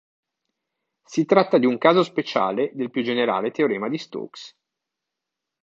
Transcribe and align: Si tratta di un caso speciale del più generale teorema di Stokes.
Si 1.05 1.25
tratta 1.25 1.59
di 1.59 1.67
un 1.67 1.77
caso 1.77 2.01
speciale 2.01 2.71
del 2.73 2.89
più 2.89 3.03
generale 3.03 3.51
teorema 3.51 3.87
di 3.87 3.99
Stokes. 3.99 4.57